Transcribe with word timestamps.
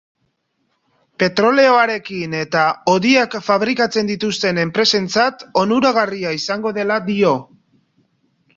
Petroleoarekin 1.23 2.33
eta 2.37 2.63
hodiak 2.95 3.37
fabrikatzen 3.51 4.11
dituzten 4.13 4.63
enpresentzat 4.65 5.47
onuragarria 5.65 6.35
izango 6.41 6.75
dela 6.83 7.01
dio. 7.15 7.39